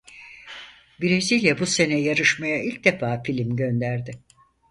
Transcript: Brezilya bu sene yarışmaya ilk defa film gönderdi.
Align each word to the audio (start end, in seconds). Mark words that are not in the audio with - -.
Brezilya 1.01 1.59
bu 1.59 1.65
sene 1.65 1.99
yarışmaya 2.01 2.63
ilk 2.63 2.83
defa 2.83 3.23
film 3.23 3.55
gönderdi. 3.55 4.21